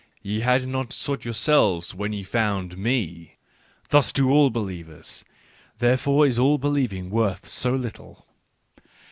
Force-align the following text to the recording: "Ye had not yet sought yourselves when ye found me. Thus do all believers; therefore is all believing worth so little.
"Ye 0.23 0.39
had 0.39 0.67
not 0.67 0.87
yet 0.87 0.93
sought 0.93 1.25
yourselves 1.25 1.93
when 1.93 2.11
ye 2.11 2.23
found 2.23 2.75
me. 2.75 3.37
Thus 3.89 4.11
do 4.11 4.31
all 4.31 4.49
believers; 4.49 5.23
therefore 5.77 6.25
is 6.25 6.39
all 6.39 6.57
believing 6.57 7.11
worth 7.11 7.47
so 7.47 7.75
little. 7.75 8.25